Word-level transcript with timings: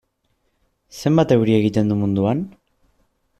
Zenbat 1.01 1.33
euri 1.35 1.57
egiten 1.59 1.93
du 1.93 1.99
munduan? 2.01 2.43